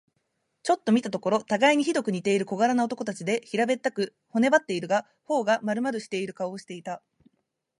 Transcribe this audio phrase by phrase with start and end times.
[0.63, 7.03] ちょっと見たところ、たがいにひどく似ている小柄な男たちで、平べったく、骨ばってはいるが、頬がまるまるしている顔をしていた。